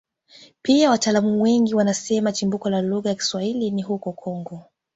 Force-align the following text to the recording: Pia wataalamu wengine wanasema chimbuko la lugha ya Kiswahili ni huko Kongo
Pia 0.61 0.89
wataalamu 0.89 1.41
wengine 1.41 1.77
wanasema 1.77 2.31
chimbuko 2.31 2.69
la 2.69 2.81
lugha 2.81 3.09
ya 3.09 3.15
Kiswahili 3.15 3.71
ni 3.71 3.81
huko 3.81 4.11
Kongo 4.11 4.63